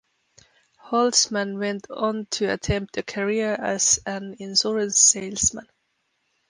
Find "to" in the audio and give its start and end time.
2.31-2.51